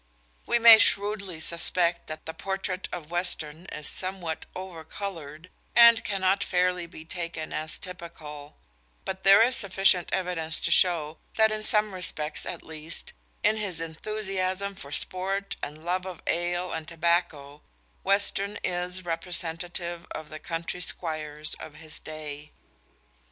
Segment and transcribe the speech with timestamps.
[0.47, 6.43] We may shrewdly suspect that the portrait of Western is somewhat over coloured, and cannot
[6.43, 8.57] fairly be taken as typical;
[9.05, 13.79] but there is sufficient evidence to show that in some respects at least in his
[13.79, 17.61] enthusiasm for sport and love of ale and tobacco
[18.03, 22.51] Western is representative of the country squires of his day.